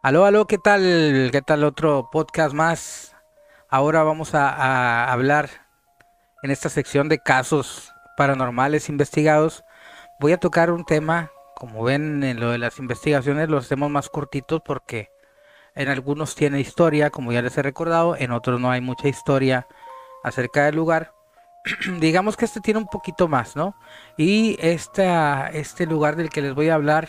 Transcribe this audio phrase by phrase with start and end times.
[0.00, 1.28] Aló, aló, ¿qué tal?
[1.32, 3.16] ¿Qué tal otro podcast más?
[3.68, 5.50] Ahora vamos a, hablar
[6.44, 9.64] en esta sección de casos paranormales investigados.
[10.20, 14.08] Voy a tocar un tema, como ven en lo de las investigaciones, los hacemos más
[14.08, 15.10] cortitos porque
[15.74, 19.66] en algunos tiene historia, como ya les he recordado, en otros no hay mucha historia
[20.22, 21.12] acerca del lugar.
[21.98, 23.74] Digamos que este tiene un poquito más, ¿no?
[24.16, 27.08] Y esta, este lugar del que les voy a hablar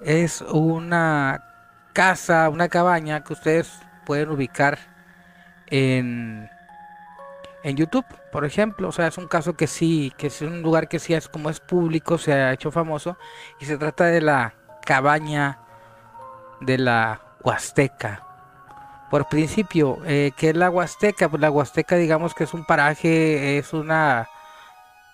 [0.00, 1.49] es una
[1.92, 4.78] casa, una cabaña que ustedes pueden ubicar
[5.66, 6.50] en,
[7.62, 8.88] en YouTube, por ejemplo.
[8.88, 11.50] O sea, es un caso que sí, que es un lugar que sí es como
[11.50, 13.16] es público, se ha hecho famoso.
[13.60, 14.54] Y se trata de la
[14.84, 15.58] cabaña
[16.60, 18.26] de la Huasteca.
[19.10, 21.28] Por principio, eh, ¿qué es la Huasteca?
[21.28, 24.28] Pues la Huasteca digamos que es un paraje, es una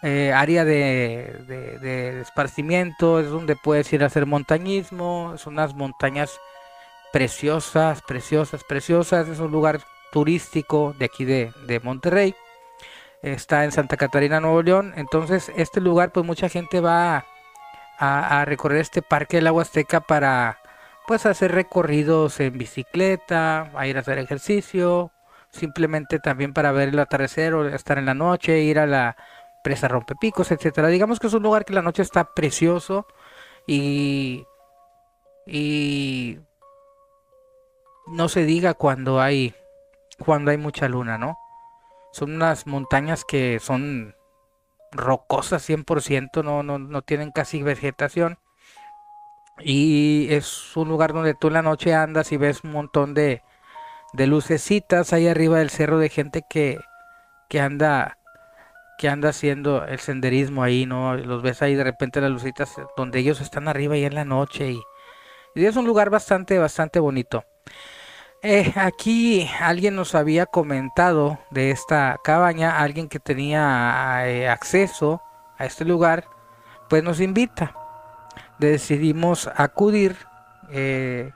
[0.03, 5.75] eh, área de, de, de esparcimiento, es donde puedes ir a hacer montañismo, son unas
[5.75, 6.39] montañas
[7.17, 9.27] preciosas, preciosas, preciosas.
[9.29, 9.81] Es un lugar
[10.13, 12.35] turístico de aquí de, de Monterrey.
[13.23, 14.93] Está en Santa Catarina, Nuevo León.
[14.97, 17.25] Entonces, este lugar, pues mucha gente va
[17.99, 20.59] a, recorrer este parque del Agua Azteca para,
[21.07, 25.11] pues, hacer recorridos en bicicleta, a ir a hacer ejercicio,
[25.51, 29.17] simplemente también para ver el atardecer o estar en la noche, ir a la
[29.65, 30.89] presa Rompepicos, etcétera.
[30.89, 33.07] Digamos que es un lugar que la noche está precioso
[33.67, 34.45] y
[35.47, 36.41] y
[38.07, 39.55] no se diga cuando hay
[40.19, 41.39] cuando hay mucha luna, ¿no?
[42.13, 44.15] Son unas montañas que son
[44.93, 48.39] rocosas 100%, no, no, no tienen casi vegetación.
[49.59, 53.43] Y es un lugar donde tú en la noche andas y ves un montón de,
[54.13, 56.79] de lucecitas ahí arriba del cerro de gente que,
[57.49, 58.19] que anda
[58.99, 61.17] que anda haciendo el senderismo ahí, ¿no?
[61.17, 64.73] Los ves ahí de repente las lucitas donde ellos están arriba y en la noche
[64.73, 64.83] y,
[65.55, 67.45] y es un lugar bastante, bastante bonito.
[68.43, 75.23] Eh, aquí alguien nos había comentado de esta cabaña, alguien que tenía eh, acceso
[75.59, 76.27] a este lugar,
[76.89, 77.75] pues nos invita.
[78.59, 80.17] Decidimos acudir
[80.71, 81.33] eh,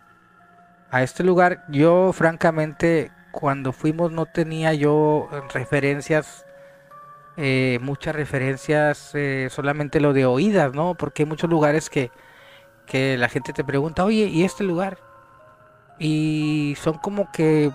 [0.90, 1.64] a este lugar.
[1.68, 6.46] Yo francamente cuando fuimos no tenía yo referencias,
[7.36, 9.14] eh, muchas referencias,
[9.50, 10.94] solamente lo de oídas, ¿no?
[10.96, 12.12] Porque hay muchos lugares que,
[12.86, 15.09] que la gente te pregunta, oye, ¿y este lugar?
[16.00, 17.70] Y son como que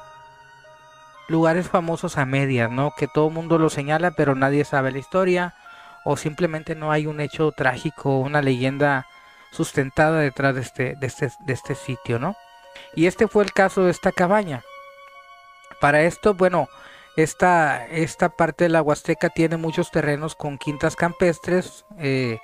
[1.30, 2.92] lugares famosos a medias, ¿no?
[2.98, 5.54] Que todo el mundo lo señala, pero nadie sabe la historia.
[6.04, 9.08] O simplemente no hay un hecho trágico, una leyenda
[9.52, 12.36] sustentada detrás de este, de este, de este sitio, ¿no?
[12.94, 14.64] Y este fue el caso de esta cabaña.
[15.80, 16.68] Para esto, bueno,
[17.16, 21.86] esta, esta parte de la Huasteca tiene muchos terrenos con quintas campestres.
[21.98, 22.40] Eh,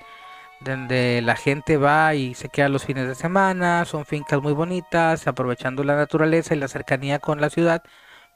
[0.64, 5.26] donde la gente va y se queda los fines de semana, son fincas muy bonitas,
[5.26, 7.82] aprovechando la naturaleza y la cercanía con la ciudad,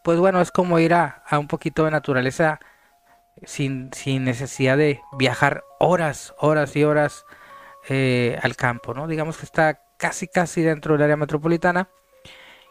[0.04, 2.60] pues bueno, es como ir a, a un poquito de naturaleza
[3.44, 7.24] sin, sin, necesidad de viajar horas, horas y horas
[7.88, 9.06] eh, al campo, ¿no?
[9.06, 11.88] Digamos que está casi, casi dentro del área metropolitana.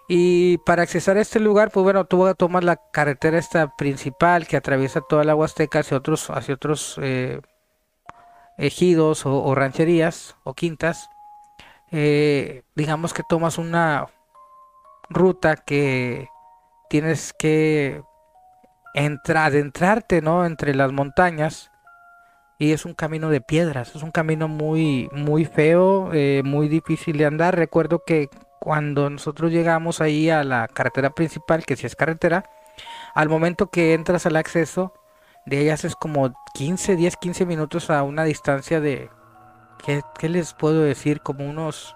[0.07, 4.47] Y para accesar a este lugar, pues bueno, tuvo que tomar la carretera esta principal
[4.47, 7.41] que atraviesa toda la Huasteca hacia otros, hacia otros eh,
[8.57, 11.09] ejidos o, rancherías o quintas,
[11.91, 14.07] eh, digamos que tomas una
[15.09, 16.27] ruta que
[16.89, 18.01] tienes que
[18.93, 20.45] entrar, adentrarte, ¿no?
[20.45, 21.71] Entre las montañas
[22.57, 27.17] y es un camino de piedras, es un camino muy, muy feo, eh, muy difícil
[27.17, 27.55] de andar.
[27.55, 28.29] Recuerdo que
[28.59, 32.45] cuando nosotros llegamos ahí a la carretera principal, que si es carretera,
[33.13, 34.93] al momento que entras al acceso,
[35.45, 39.09] de ellas es como 15, 10, 15 minutos a una distancia de,
[39.83, 41.21] ¿qué, qué les puedo decir?
[41.21, 41.95] Como unos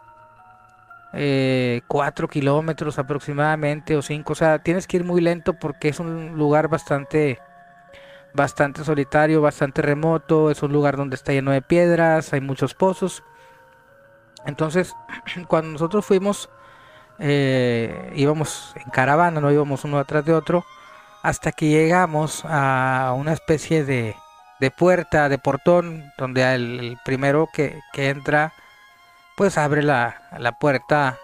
[1.14, 4.34] eh, 4 kilómetros aproximadamente o 5.
[4.34, 7.40] O sea, tienes que ir muy lento porque es un lugar bastante,
[8.34, 10.52] bastante solitario, bastante remoto.
[10.52, 13.24] Es un lugar donde está lleno de piedras, hay muchos pozos.
[14.46, 14.94] Entonces,
[15.48, 16.50] cuando nosotros fuimos,
[17.18, 20.64] eh, íbamos en caravana, no íbamos uno atrás de otro
[21.22, 24.16] hasta que llegamos a una especie de,
[24.60, 28.54] de puerta, de portón, donde el, el primero que, que, entra,
[29.36, 31.18] pues abre la, la, puerta,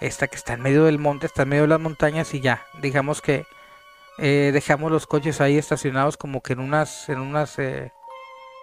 [0.00, 2.62] esta que está en medio del monte, está en medio de las montañas y ya,
[2.80, 3.46] digamos que
[4.18, 7.92] eh, dejamos los coches ahí estacionados como que en unas, en unas, eh,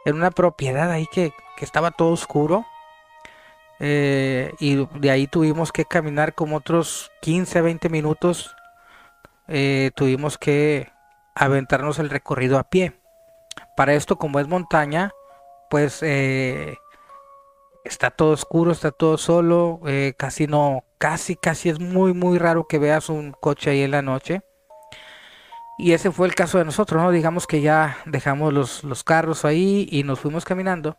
[0.04, 2.66] en una propiedad ahí que, que estaba todo oscuro.
[3.80, 8.56] Eh, y de ahí tuvimos que caminar como otros 15 a 20 minutos
[9.48, 10.92] eh, tuvimos que
[11.36, 13.00] aventarnos el recorrido a pie.
[13.78, 15.12] Para esto, como es montaña,
[15.70, 16.78] pues eh,
[17.84, 22.68] está todo oscuro, está todo solo, eh, casi no, casi, casi es muy, muy raro
[22.68, 24.42] que veas un coche ahí en la noche.
[25.78, 27.12] Y ese fue el caso de nosotros, ¿no?
[27.12, 30.98] Digamos que ya dejamos los, los carros ahí y nos fuimos caminando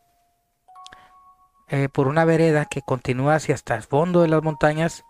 [1.92, 5.02] por una vereda que continúa hacia hasta el fondo de las montañas.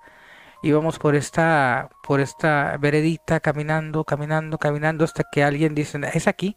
[0.67, 6.57] Íbamos por esta, por esta veredita caminando, caminando, caminando hasta que alguien dice, es aquí.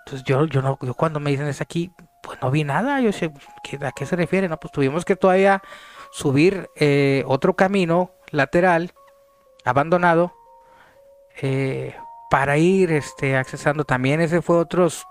[0.00, 1.90] Entonces yo, yo no, yo cuando me dicen es aquí,
[2.22, 3.00] pues no vi nada.
[3.00, 3.32] Yo sé,
[3.80, 4.46] ¿a qué se refiere?
[4.46, 5.62] No, pues tuvimos que todavía
[6.12, 8.92] subir eh, otro camino lateral,
[9.64, 10.34] abandonado,
[11.40, 11.96] eh,
[12.28, 13.84] para ir este, accesando.
[13.84, 15.06] También ese fue otros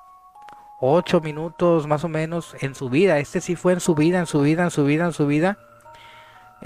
[0.79, 3.17] ocho minutos más o menos en su vida.
[3.17, 5.57] Este sí fue en su vida, en su vida, en su vida, en su vida.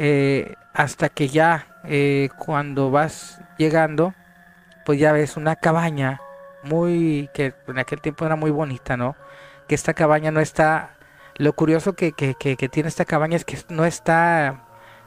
[0.01, 1.67] Eh, hasta que ya
[2.37, 4.13] cuando vas llegando,
[4.85, 6.21] pues ya ves una cabaña
[6.63, 9.15] muy, que en aquel tiempo era muy bonita, ¿no?
[9.67, 10.95] Que esta cabaña no está,
[11.35, 14.63] lo curioso que, que, que, tiene esta cabaña es que no está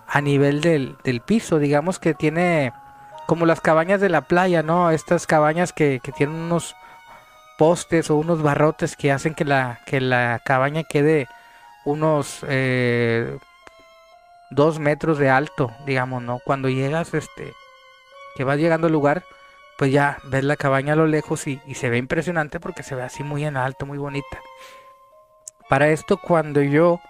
[0.06, 2.72] a nivel del, del, piso, digamos que tiene
[3.26, 4.90] como las cabañas de la playa, ¿no?
[4.90, 6.76] Estas cabañas que, que tienen unos
[7.58, 11.28] postes o unos barrotes que hacen que la, que la cabaña quede
[11.84, 13.38] unos eh,
[14.52, 16.40] dos metros de alto, digamos, ¿no?
[16.44, 17.54] Cuando llegas, este,
[18.37, 19.25] que vas llegando al lugar,
[19.78, 23.02] pues ya ves la cabaña a lo lejos y, se ve impresionante porque se ve
[23.02, 24.40] así muy en alto, muy bonita.
[25.69, 27.00] Para esto cuando yo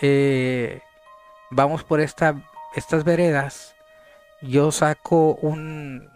[0.00, 0.80] eh,
[1.50, 2.34] vamos por esta,
[2.74, 3.74] estas veredas,
[4.40, 6.10] yo saco un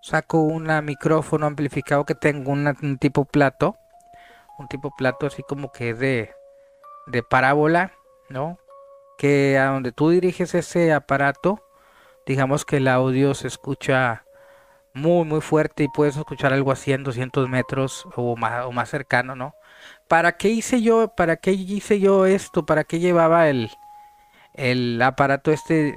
[0.00, 3.76] saco un micrófono amplificado que tengo un tipo plato,
[4.58, 6.32] un tipo plato así como que de,
[7.06, 7.92] de parábola,
[8.28, 8.58] ¿no?
[9.18, 11.62] Que a donde tú diriges ese aparato,
[12.26, 14.24] digamos que el audio se escucha
[14.94, 18.88] muy, muy fuerte y puedes escuchar algo así en 200 metros o más, o más
[18.90, 19.54] cercano, ¿no?
[20.08, 22.66] ¿Para qué hice yo, para qué hice yo esto?
[22.66, 23.70] ¿Para qué llevaba el,
[24.54, 25.94] el aparato este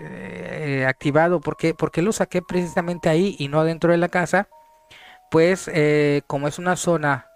[0.81, 1.41] eh, activado?
[1.41, 4.47] ¿Por qué, lo saqué precisamente ahí y no dentro de la casa?
[5.31, 7.27] Pues eh, como es una zona,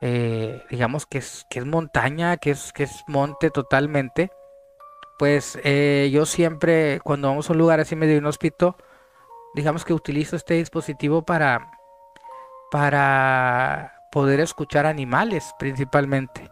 [0.00, 4.30] eh, digamos que es, que es montaña, que es, que es monte totalmente,
[5.18, 5.58] pues
[6.10, 8.76] yo siempre cuando vamos a un lugar así medio inhóspito,
[9.54, 11.72] digamos que utilizo este dispositivo para,
[12.70, 16.50] para poder escuchar animales principalmente.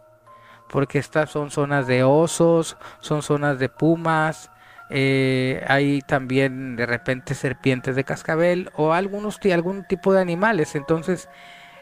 [0.68, 4.50] Porque estas son zonas de osos, son zonas de pumas,
[4.90, 10.74] eh, hay también de repente serpientes de cascabel o algunos algún tipo de animales.
[10.74, 11.28] Entonces,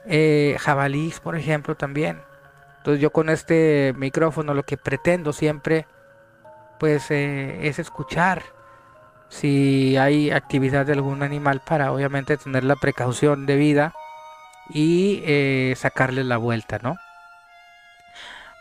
[0.06, 2.20] eh, jabalís, por ejemplo, también.
[2.78, 5.86] Entonces yo con este micrófono lo que pretendo siempre
[6.78, 8.42] pues eh, es escuchar
[9.28, 13.94] si hay actividad de algún animal para obviamente tener la precaución de vida
[14.70, 16.96] y eh, sacarle la vuelta, ¿no?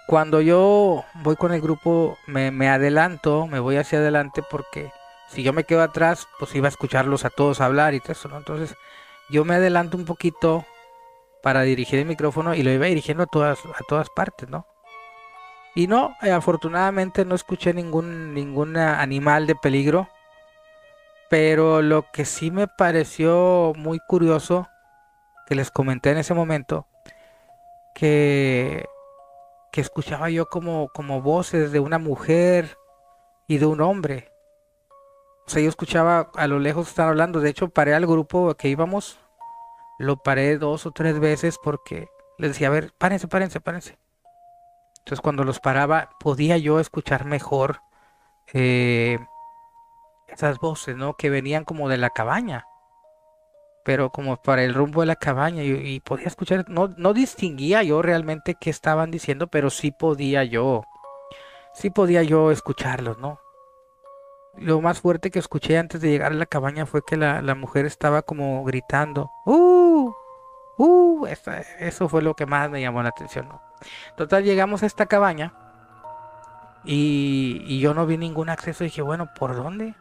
[0.08, 4.92] Cuando yo voy con el grupo me, adelanto, me voy hacia adelante porque
[5.30, 8.28] si yo me quedo atrás, pues iba a escucharlos a todos hablar y todo eso,
[8.28, 8.38] ¿no?
[8.38, 8.76] Entonces
[9.30, 10.66] yo me adelanto un poquito
[11.42, 14.66] para dirigir el micrófono y lo iba dirigiendo a todas, a todas partes, ¿no?
[15.76, 20.08] Y no, eh, afortunadamente no escuché ningún, ningún animal de peligro
[21.34, 24.70] pero lo que sí me pareció muy curioso,
[25.48, 26.86] que les comenté en ese momento,
[27.96, 28.86] que,
[29.72, 32.78] que escuchaba yo como, como voces de una mujer
[33.48, 34.32] y de un hombre.
[35.48, 37.40] O sea, yo escuchaba a lo lejos estar hablando.
[37.40, 39.18] De hecho, paré al grupo que íbamos.
[39.98, 43.98] Lo paré dos o tres veces porque les decía, a ver, párense, párense, párense.
[45.04, 47.82] Entonces cuando los paraba podía yo escuchar mejor
[48.54, 49.20] eh,
[50.30, 51.16] esas voces, ¿no?
[51.16, 52.66] Que venían como de la cabaña,
[53.84, 58.02] pero como para el rumbo de la cabaña y, podía escuchar, no, no distinguía yo
[58.02, 60.84] realmente qué estaban diciendo, pero sí podía yo,
[61.74, 63.40] sí podía yo escucharlos, ¿no?
[64.56, 67.86] Lo más fuerte que escuché antes de llegar a la cabaña fue que la, mujer
[67.86, 70.14] estaba como gritando, ¡Uh!
[70.78, 71.26] ¡Uh!
[71.80, 73.73] eso fue lo que más me llamó la atención, ¿no?
[74.16, 75.54] Total, llegamos a esta cabaña
[76.84, 79.96] y, yo no vi ningún acceso dije, bueno, ¿por dónde?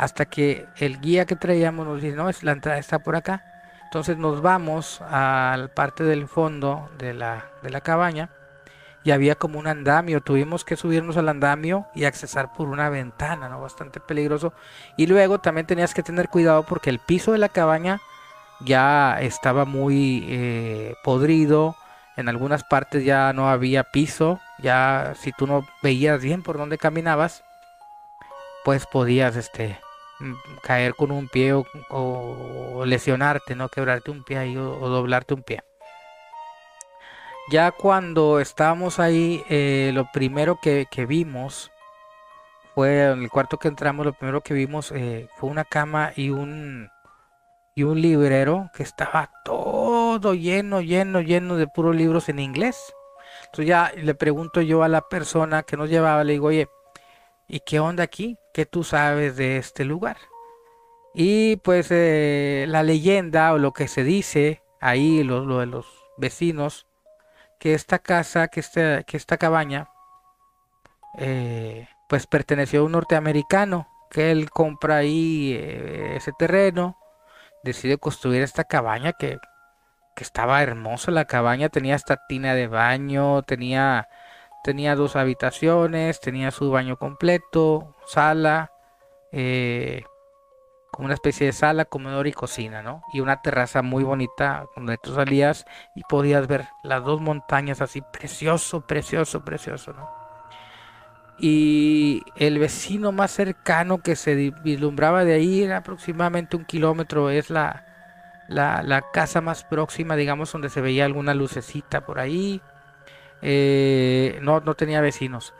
[0.00, 3.44] hasta que el guía que traíamos nos dice, no, es la entrada está por acá.
[3.84, 8.30] Entonces nos vamos a la parte del fondo de la, de la cabaña
[9.04, 10.22] y había como un andamio.
[10.22, 13.60] Tuvimos que subirnos al andamio y accesar por una ventana, ¿no?
[13.60, 14.54] Bastante peligroso.
[14.96, 18.00] Y luego también tenías que tener cuidado porque el piso de la cabaña
[18.60, 21.76] ya estaba muy eh, podrido.
[22.20, 24.40] En algunas partes ya no había piso.
[24.58, 27.42] Ya si tú no veías bien por dónde caminabas,
[28.64, 29.78] pues podías este
[30.20, 33.68] Mm, caer con un pie o, lesionarte, ¿no?
[33.70, 35.62] Quebrarte un pie o, doblarte un pie.
[37.50, 41.70] Ya cuando estábamos ahí, eh, lo primero que, vimos
[42.74, 46.30] fue en el cuarto que entramos, lo primero que vimos eh, fue una cama y
[46.30, 46.90] un
[47.74, 49.79] y un librero que estaba todo
[50.34, 52.94] lleno, lleno, lleno de puros libros en inglés.
[53.46, 56.68] Entonces ya le pregunto yo a la persona que nos llevaba, le digo, oye,
[57.48, 58.36] ¿y qué onda aquí?
[58.54, 60.16] ¿Qué tú sabes de este lugar?
[61.14, 65.86] Y pues eh, la leyenda o lo que se dice ahí, lo, lo de los
[66.16, 66.86] vecinos,
[67.58, 69.88] que esta casa, que, este, que esta cabaña,
[71.18, 76.96] eh, pues perteneció a un norteamericano, que él compra ahí eh, ese terreno,
[77.62, 79.38] decide construir esta cabaña que,
[80.14, 84.08] que, estaba hermosa la cabaña, tenía esta tina de baño, tenía,
[84.64, 88.72] tenía dos habitaciones, tenía su baño completo, sala,
[89.32, 90.04] eh,
[90.90, 93.02] como una especie de sala, comedor y cocina, ¿no?
[93.12, 95.64] Y una terraza muy bonita donde tú salías
[95.94, 100.10] y podías ver las dos montañas así, precioso, precioso, precioso, ¿no?
[101.38, 107.48] Y el vecino más cercano que se vislumbraba de ahí era aproximadamente un kilómetro, es
[107.48, 107.89] la,
[108.50, 112.60] la, casa más próxima, digamos, donde se veía alguna lucecita por ahí.
[113.42, 115.54] Eh, no, no tenía vecinos.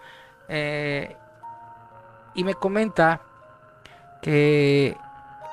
[0.49, 1.17] Eh,
[2.35, 3.21] y me comenta
[4.23, 4.97] que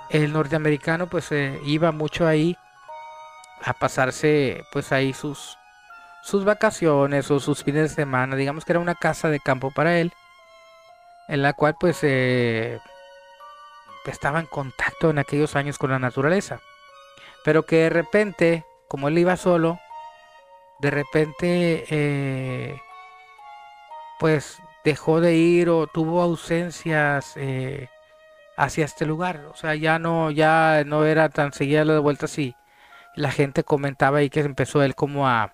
[0.09, 2.57] el norteamericano pues eh, iba mucho ahí
[3.63, 5.57] a pasarse pues ahí sus
[6.23, 9.99] sus vacaciones o sus fines de semana digamos que era una casa de campo para
[9.99, 10.13] él
[11.27, 12.03] en la cual pues
[14.05, 16.59] estaba en contacto en aquellos años con la naturaleza
[17.47, 19.79] pero que de repente como él iba solo
[20.81, 22.77] de repente eh,
[24.19, 27.35] pues dejó de ir o tuvo ausencias
[28.57, 29.45] hacia este lugar.
[29.51, 32.55] O sea, ya no, ya no era tan seguida la vuelta así.
[33.15, 35.53] La gente comentaba ahí que empezó él como a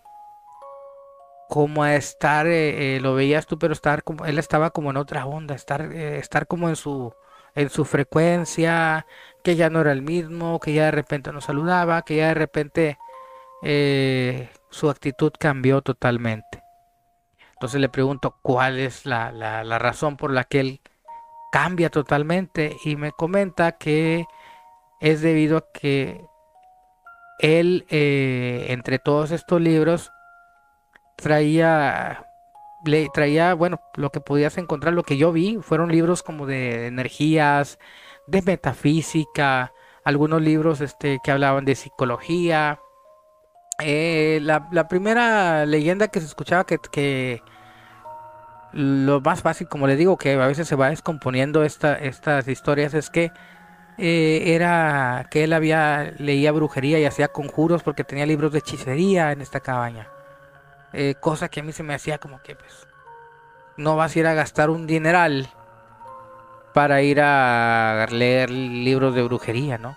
[1.47, 4.97] como a estar, eh, eh, lo veías tú, pero estar como, él estaba como en
[4.97, 7.13] otra onda, estar, eh, estar como en su,
[7.55, 9.05] en su frecuencia,
[9.43, 12.33] que ya no era el mismo, que ya de repente no saludaba, que ya de
[12.33, 12.97] repente
[14.69, 16.63] su actitud cambió totalmente.
[17.53, 20.81] Entonces le pregunto cuál es la, la, la razón por la que él
[21.51, 24.25] cambia totalmente y me comenta que
[24.99, 26.25] es debido a que
[27.39, 30.11] él, eh, entre todos estos libros,
[31.15, 32.25] traía,
[32.85, 36.87] le, traía, bueno, lo que podías encontrar, lo que yo vi, fueron libros como de
[36.87, 37.79] energías,
[38.27, 39.73] de metafísica,
[40.03, 42.79] algunos libros este, que hablaban de psicología.
[43.79, 47.41] Eh, la, la, primera leyenda que se escuchaba que, que
[48.73, 52.93] lo más fácil, como le digo, que a veces se va descomponiendo esta, estas historias,
[52.93, 53.31] es que
[53.97, 59.31] eh, era que él había leía brujería y hacía conjuros porque tenía libros de hechicería
[59.31, 60.07] en esta cabaña.
[60.93, 62.87] Eh, cosa que a mí se me hacía como que pues
[63.77, 65.49] no vas a ir a gastar un dineral
[66.73, 69.95] para ir a leer libros de brujería, ¿no?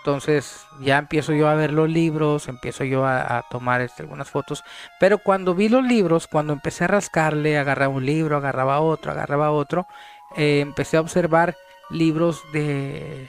[0.00, 4.64] Entonces ya empiezo yo a ver los libros, empiezo yo a, tomar este, algunas fotos.
[4.98, 9.50] Pero cuando vi los libros, cuando empecé a rascarle, agarraba un libro, agarraba otro, agarraba
[9.50, 9.86] otro,
[10.36, 11.56] eh, empecé a observar
[11.90, 13.28] libros de,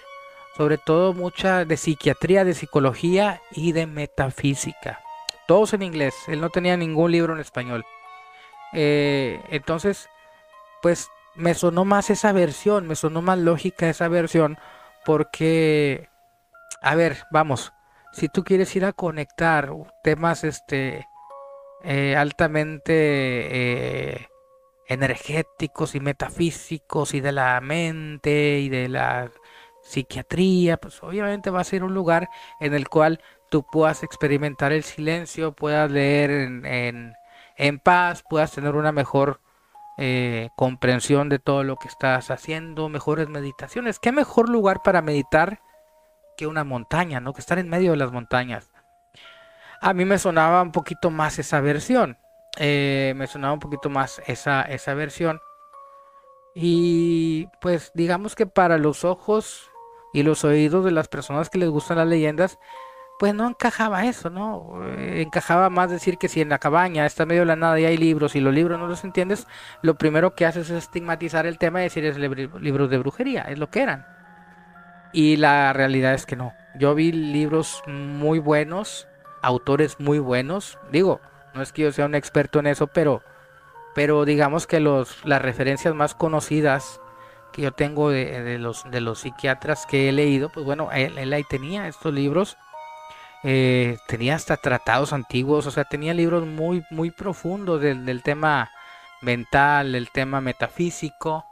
[0.55, 5.01] sobre todo mucha de psiquiatría, de psicología y de metafísica.
[5.51, 6.15] Todos en inglés.
[6.29, 7.83] Él no tenía ningún libro en español.
[8.71, 10.07] Eh, entonces,
[10.81, 14.57] pues me sonó más esa versión, me sonó más lógica esa versión
[15.03, 16.07] porque
[16.81, 17.73] a ver, vamos,
[18.13, 21.05] si tú quieres ir a conectar temas este
[21.83, 24.29] eh, altamente eh,
[24.87, 29.29] energéticos y metafísicos y de la mente y de la
[29.83, 32.29] psiquiatría, pues obviamente va a ser un lugar
[32.61, 33.19] en el cual
[33.51, 37.13] tú puedas experimentar el silencio, puedas leer en,
[37.57, 39.41] en, paz, puedas tener una mejor
[39.97, 43.99] eh, comprensión de todo lo que estás haciendo, mejores meditaciones.
[43.99, 45.59] ¿Qué mejor lugar para meditar
[46.37, 47.33] que una montaña, ¿no?
[47.33, 48.71] Que estar en medio de las montañas.
[49.81, 52.17] A mí me sonaba un poquito más esa versión.
[52.57, 55.41] Eh, me sonaba un poquito más esa, esa versión.
[56.55, 59.69] Y pues digamos que para los ojos
[60.13, 62.57] y los oídos de las personas que les gustan las leyendas,
[63.21, 64.81] pues no encajaba eso, ¿no?
[64.97, 67.95] Encajaba más decir que si en la cabaña está medio de la nada y hay
[67.95, 69.45] libros y los libros no los entiendes,
[69.83, 73.59] lo primero que haces es estigmatizar el tema y decir es libros de brujería, es
[73.59, 74.07] lo que eran.
[75.13, 76.53] Y la realidad es que no.
[76.73, 79.07] Yo vi libros muy buenos,
[79.43, 80.79] autores muy buenos.
[80.91, 81.21] Digo,
[81.53, 83.21] no es que yo sea un experto en eso, pero,
[83.93, 86.99] pero digamos que los, las referencias más conocidas
[87.53, 91.43] que yo tengo de, los, de los psiquiatras que he leído, pues bueno, él, ahí
[91.43, 92.57] tenía estos libros.
[93.43, 98.71] Eh, tenía hasta tratados antiguos, o sea, tenía libros muy, muy profundos del, del tema
[99.21, 101.45] mental, del tema metafísico.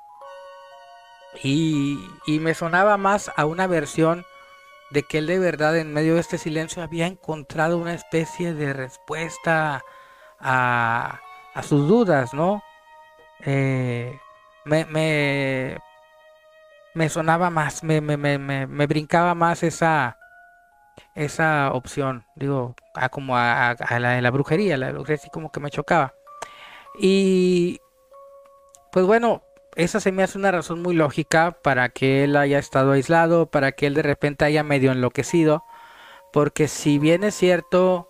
[1.43, 4.25] Y, y me sonaba más a una versión
[4.91, 8.73] de que él de verdad en medio de este silencio había encontrado una especie de
[8.73, 9.83] respuesta
[10.39, 11.19] a,
[11.53, 12.63] a sus dudas, ¿no?
[13.41, 14.19] Eh,
[14.65, 15.77] me, me,
[16.93, 20.17] me, sonaba más, me, me, brincaba más esa,
[21.15, 25.59] esa opción, digo, a como a, a la, la, brujería, la brujería sí como que
[25.59, 26.13] me chocaba.
[26.99, 27.79] Y
[28.91, 29.43] pues bueno,
[29.75, 33.71] esa se me hace una razón muy lógica para que él haya estado aislado, para
[33.73, 35.63] que él de repente haya medio enloquecido,
[36.33, 38.09] porque si bien es cierto,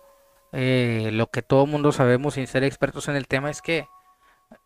[0.52, 3.86] eh, lo que todo mundo sabemos sin ser expertos en el tema es que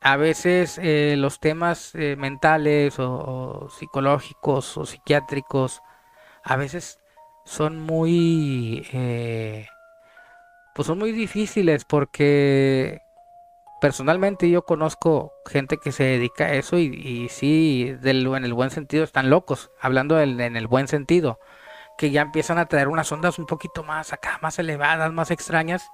[0.00, 5.82] a veces eh, los temas eh, mentales o, psicológicos o psiquiátricos
[6.42, 7.00] a veces
[7.44, 8.86] son muy
[10.74, 13.02] pues son muy difíciles porque
[13.80, 19.04] personalmente yo conozco gente que se dedica a eso y, sí, en el buen sentido
[19.04, 21.38] están locos, hablando en el buen sentido,
[21.96, 25.90] que ya empiezan a traer unas ondas un poquito más acá, más elevadas, más extrañas.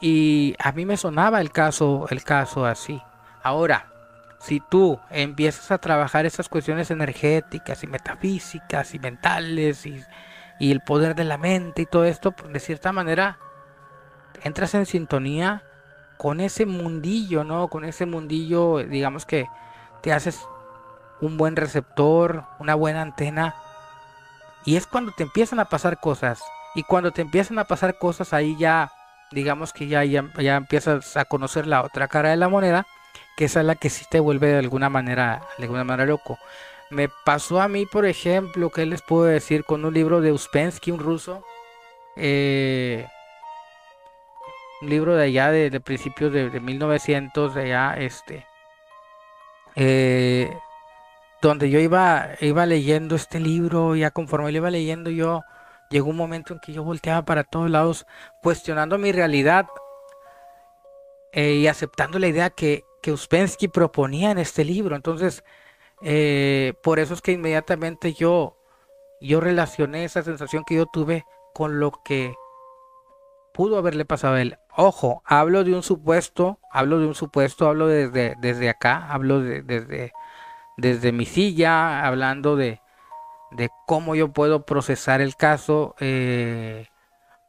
[0.00, 3.02] Y a mí me sonaba el caso, el caso así.
[3.42, 3.90] Ahora,
[4.38, 10.04] si tú empiezas a trabajar esas cuestiones energéticas y metafísicas y mentales y,
[10.58, 13.38] y el poder de la mente y todo esto, pues, de cierta manera
[14.42, 15.62] entras en sintonía
[16.16, 17.68] con ese mundillo, ¿no?
[17.68, 19.46] Con ese mundillo, digamos que
[20.02, 20.46] te haces
[21.20, 23.54] un buen receptor, una buena antena.
[24.64, 26.42] Y es cuando te empiezan a pasar cosas.
[26.74, 28.90] Y cuando te empiezan a pasar cosas, ahí ya,
[29.30, 32.86] digamos que ya, ya, ya empiezas a conocer la otra cara de la moneda,
[33.36, 36.38] que esa es la que sí te vuelve de alguna manera, de alguna manera loco.
[36.90, 39.64] Me pasó a mí, por ejemplo, ¿qué les puedo decir?
[39.64, 41.44] Con un libro de Uspensky, un ruso.
[42.16, 43.06] Eh,
[44.80, 48.46] un libro de allá de, principios de, 1900 de allá este
[49.74, 50.56] eh,
[51.42, 55.42] donde yo iba iba leyendo este libro ya conforme lo iba leyendo yo
[55.90, 58.06] llegó un momento en que yo volteaba para todos lados
[58.42, 59.66] cuestionando mi realidad
[61.32, 65.44] eh, y aceptando la idea que, que Uspensky proponía en este libro entonces
[66.02, 68.58] eh, por eso es que inmediatamente yo
[69.20, 72.34] yo relacioné esa sensación que yo tuve con lo que
[73.52, 74.56] pudo haberle pasado a él.
[74.76, 79.62] Ojo, hablo de un supuesto, hablo de un supuesto, hablo desde, desde acá, hablo de,
[79.62, 80.12] desde,
[80.76, 82.80] desde mi silla, hablando de,
[83.50, 86.86] de cómo yo puedo procesar el caso eh,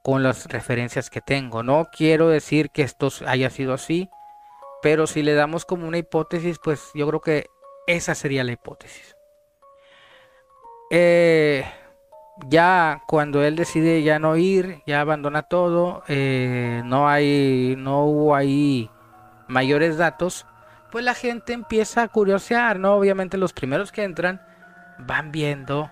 [0.04, 1.62] con las referencias que tengo.
[1.62, 4.10] No quiero decir que esto haya sido así,
[4.82, 7.46] pero si le damos como una hipótesis, pues yo creo que
[7.88, 9.16] esa sería la hipótesis.
[10.92, 11.66] Eh,
[12.48, 18.36] ya cuando él decide ya no ir, ya abandona todo, eh, no hay, no hubo
[18.36, 18.90] ahí
[19.48, 20.46] mayores datos,
[20.92, 22.96] pues la gente empieza a curiosear, ¿no?
[22.96, 24.42] Obviamente los primeros que entran
[24.98, 25.92] van viendo,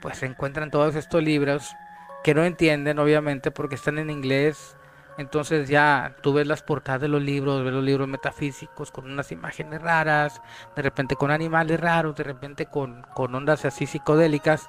[0.00, 1.74] pues encuentran todos estos libros
[2.22, 4.75] que no entienden, obviamente, porque están en inglés.
[5.18, 9.32] Entonces ya tú ves las portadas de los libros, ves los libros metafísicos con unas
[9.32, 10.42] imágenes raras,
[10.74, 14.68] de repente con animales raros, de repente con, con ondas así psicodélicas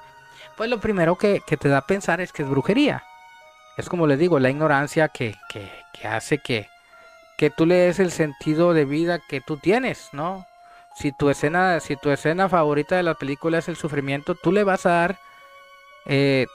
[0.58, 3.04] pues lo primero que, te da a pensar es que es brujería.
[3.76, 5.36] Es como les digo, la ignorancia que,
[6.02, 6.68] hace que,
[7.36, 10.46] que tú le des el sentido de vida que tú tienes, ¿no?
[10.96, 14.64] Si tu escena, si tu escena favorita de la película es el sufrimiento, tú le
[14.64, 15.18] vas a dar
[16.06, 16.46] eh,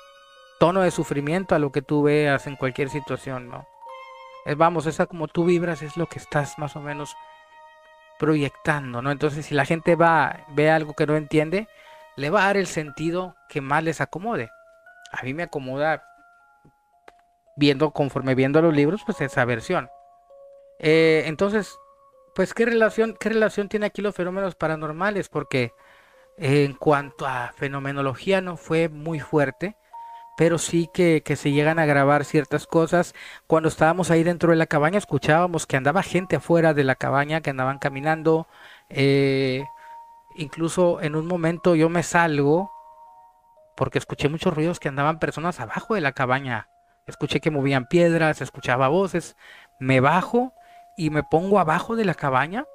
[0.60, 3.65] tono de sufrimiento a lo que tú veas en cualquier situación, ¿no?
[4.45, 7.15] Es, vamos, esa como tú vibras es lo que estás más o menos
[8.19, 9.12] proyectando, ¿no?
[9.12, 11.67] Entonces, si la gente va, ve algo que no entiende,
[12.15, 14.49] le va a dar el sentido que más les acomode.
[15.12, 16.03] A mí me acomoda
[17.56, 19.89] viendo, conforme viendo los libros, pues esa versión.
[20.79, 21.77] Eh, entonces,
[22.36, 25.29] pues ¿qué relación, qué relación tiene aquí los fenómenos paranormales?
[25.29, 25.71] Porque
[26.38, 29.75] en cuanto a fenomenología no fue muy fuerte,
[30.38, 33.13] pero sí que, que, se llegan a grabar ciertas cosas.
[33.48, 37.41] Cuando estábamos ahí dentro de la cabaña, escuchábamos que andaba gente afuera de la cabaña,
[37.41, 38.48] que andaban caminando.
[38.89, 39.63] Eh,
[40.36, 42.72] Incluso en un momento yo me salgo
[43.76, 46.69] porque escuché muchos ruidos que andaban personas abajo de la cabaña.
[47.06, 49.36] Escuché que movían piedras, escuchaba voces.
[49.80, 50.54] Me bajo
[50.98, 52.65] y me pongo abajo de la cabaña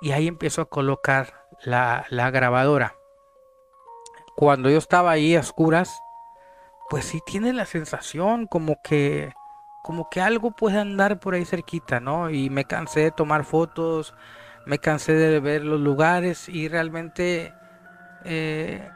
[0.00, 2.94] y ahí empiezo a colocar la, la grabadora.
[4.36, 6.00] Cuando yo estaba ahí a oscuras,
[6.88, 9.34] pues sí tiene la sensación como que
[9.82, 12.30] como que algo puede andar por ahí cerquita, ¿no?
[12.30, 14.14] Y me cansé de tomar fotos,
[14.66, 17.52] me cansé de ver los lugares y realmente
[18.24, 18.88] eh,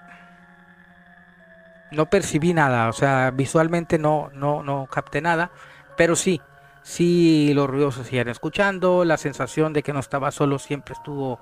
[1.90, 5.52] no percibí nada, o sea, visualmente no, no, no capté nada,
[5.96, 6.42] pero sí,
[6.82, 11.40] sí los ruidos se siguen escuchando, la sensación de que no estaba solo siempre estuvo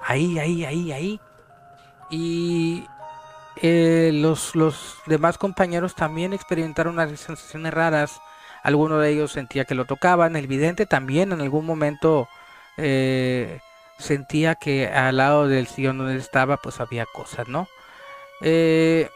[0.00, 1.20] ahí, ahí, ahí, ahí.
[2.10, 2.86] Y
[3.62, 8.20] eh, los, los demás compañeros también experimentaron unas sensaciones raras.
[8.62, 10.36] Alguno de ellos sentía que lo tocaban.
[10.36, 12.28] El vidente también en algún momento
[12.76, 13.60] eh,
[13.98, 17.68] sentía que al lado del sillón donde estaba pues había cosas, ¿no?
[18.42, 19.08] Eh,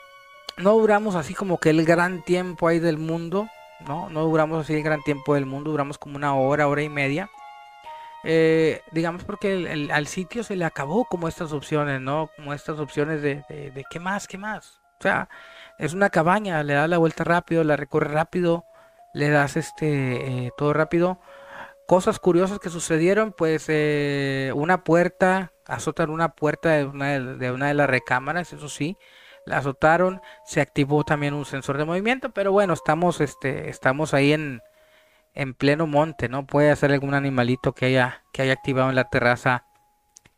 [0.57, 3.49] no duramos así como que el gran tiempo ahí del mundo,
[3.87, 4.09] ¿no?
[4.11, 7.31] No duramos así el gran tiempo del mundo, duramos como una hora, hora y media.
[8.23, 12.31] Eh, digamos porque al sitio se le acabó como estas opciones, ¿no?
[12.37, 14.81] Como estas opciones de, de, qué más, qué más.
[14.99, 15.29] O sea,
[15.79, 18.67] es una cabaña, le das la vuelta rápido, la recorre rápido,
[19.15, 21.19] le das este eh, todo rápido.
[21.87, 27.69] Cosas curiosas que sucedieron, pues eh, una puerta, azotar una puerta de una de, una
[27.69, 28.97] de las recámaras, eso sí,
[29.47, 34.33] la azotaron, se activó también un sensor de movimiento, pero bueno, estamos, este, estamos ahí
[34.33, 34.61] en,
[35.35, 36.47] en pleno monte, ¿no?
[36.47, 39.65] Puede ser algún animalito que haya, que haya activado en la terraza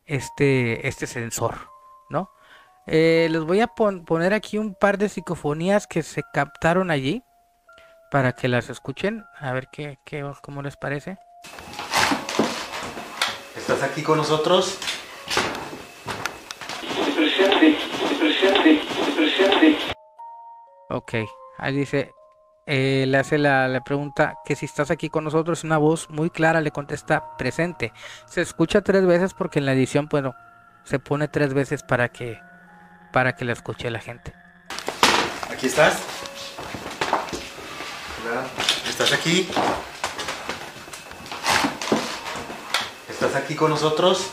[0.05, 1.55] este, este sensor,
[2.09, 2.29] ¿no?
[2.85, 7.23] Eh, les voy a poner aquí un par de psicofonías que se captaron allí
[8.11, 11.17] para que las escuchen, a ver qué, qué cómo les parece.
[13.55, 14.77] ¿Estás aquí con nosotros?
[17.15, 17.77] Presente,
[18.19, 18.81] presente,
[19.15, 19.77] presente.
[20.89, 21.13] Ok,
[21.57, 22.11] ahí dice,
[22.65, 26.61] eh, le hace la, pregunta que si estás aquí con nosotros, una voz muy clara
[26.61, 27.91] le contesta presente.
[28.25, 30.35] Se escucha tres veces porque en la edición, bueno,
[30.83, 32.39] se pone tres veces para que
[33.11, 34.33] para que la escuche la gente.
[35.51, 36.01] ¿Aquí estás?
[38.89, 39.47] ¿Estás aquí?
[43.09, 44.31] ¿Estás aquí con nosotros?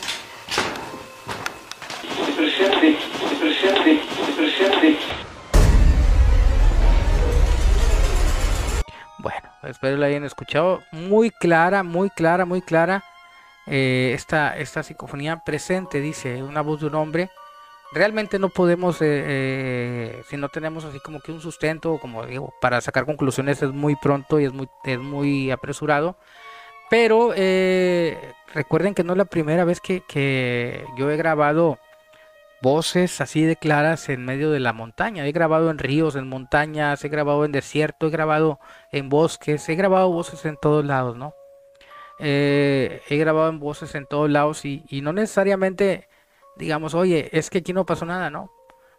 [2.35, 2.97] Presente,
[3.39, 4.01] presente,
[4.35, 4.97] presente.
[9.63, 10.81] Espero la hayan escuchado.
[10.91, 13.03] Muy clara, muy clara, muy clara.
[13.67, 17.29] Eh, esta, esta psicofonía presente, dice, una voz de un hombre.
[17.93, 22.53] Realmente no podemos, eh, eh, si no tenemos así como que un sustento, como digo,
[22.61, 26.17] para sacar conclusiones es muy pronto y es muy, es muy apresurado.
[26.89, 27.29] Pero
[28.53, 31.79] recuerden que no es la primera vez que, que yo he grabado
[32.61, 35.25] voces así de claras en medio de la montaña.
[35.27, 38.59] He grabado en ríos, en montañas, he grabado en desierto, he grabado
[38.91, 41.33] en bosques, he grabado voces en todos lados, ¿no?
[42.19, 46.07] Eh, he grabado en voces en todos lados y, no necesariamente
[46.57, 48.51] digamos, oye, es que aquí no pasó nada, ¿no?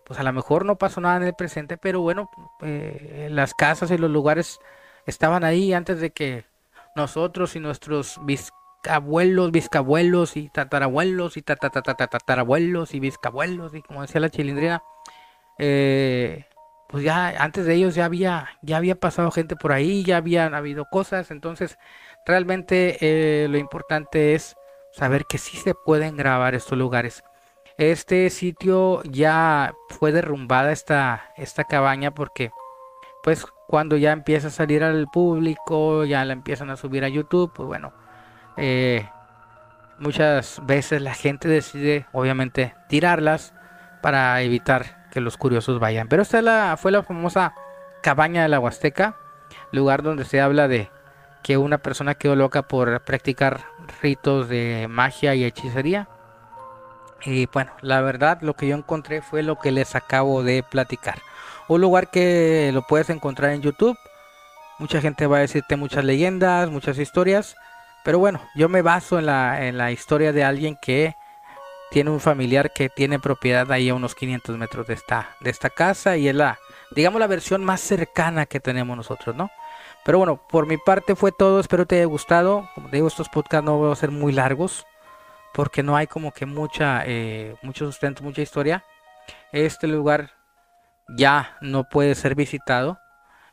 [0.05, 2.31] Pues a lo mejor no pasó nada en el presente, pero bueno,
[2.63, 4.59] eh, las casas y los lugares
[5.07, 6.45] estaban ahí antes de que
[6.97, 8.19] nosotros y nuestros
[8.89, 14.83] abuelos, bisabuelos y tatarabuelos y tatarabuelos y bisabuelos y como decía la chilindrina,
[15.59, 16.47] eh,
[16.89, 20.55] pues ya antes de ellos ya había, ya había pasado gente por ahí, ya habían
[20.55, 21.79] habido cosas, entonces
[22.27, 24.57] realmente eh, lo importante es
[24.93, 27.25] saber que sí se pueden grabar estos lugares.
[27.79, 32.51] Este sitio ya fue derrumbada esta, esta cabaña porque
[33.23, 37.53] pues cuando ya empieza a salir al público, ya la empiezan a subir a YouTube,
[37.55, 37.93] pues bueno,
[38.57, 39.09] eh,
[39.99, 43.55] muchas veces la gente decide, obviamente, tirarlas
[44.01, 46.09] para evitar que los curiosos vayan.
[46.09, 47.55] Pero esta fue la famosa
[48.03, 49.17] cabaña de la Huasteca,
[49.71, 50.91] lugar donde se habla de
[51.43, 53.61] que una persona quedó loca por practicar
[54.01, 56.09] ritos de magia y hechicería.
[57.25, 61.19] Y bueno, la verdad lo que yo encontré fue lo que les acabo de platicar.
[61.69, 63.97] Un lugar que lo puedes encontrar en YouTube.
[64.79, 67.57] Mucha gente va a decirte muchas leyendas, muchas historias.
[68.05, 71.15] Pero bueno, yo me baso en la, en la historia de alguien que
[71.91, 75.69] tiene un familiar que tiene propiedad ahí a unos 500 metros de esta, de esta
[75.69, 76.59] casa y es la,
[76.91, 79.51] digamos, la versión más cercana que tenemos nosotros, ¿no?
[80.05, 82.69] Pero bueno, por mi parte fue todo, espero te haya gustado.
[82.75, 84.87] Como digo, estos podcasts no van a ser muy largos
[85.53, 88.85] porque no hay como que mucha, eh, mucho sustento, mucha historia.
[89.53, 90.33] Este lugar
[91.17, 92.99] ya no puede ser visitado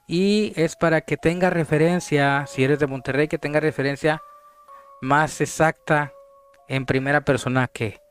[0.07, 4.21] y es para que tenga referencia, si eres de Monterrey, que tenga referencia
[5.01, 6.13] más exacta
[6.67, 8.01] en primera persona que,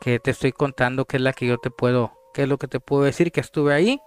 [0.00, 2.68] que te estoy contando, que es la que yo te puedo, que es lo que
[2.68, 4.00] te puedo decir, que estuve ahí,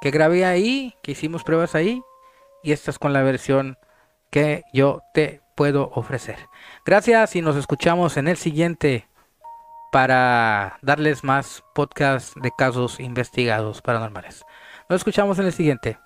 [0.00, 2.02] que grabé ahí, que hicimos pruebas ahí,
[2.62, 3.78] y esta es con la versión
[4.30, 6.36] que yo te puedo ofrecer.
[6.84, 9.08] Gracias y nos escuchamos en el siguiente
[9.92, 14.44] para darles más podcasts de casos investigados paranormales.
[14.88, 15.98] Nos escuchamos en el siguiente.